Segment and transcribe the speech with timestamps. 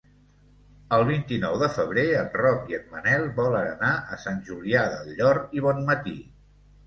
[0.95, 5.13] El vint-i-nou de febrer en Roc i en Manel volen anar a Sant Julià del
[5.21, 6.17] Llor i Bonmatí.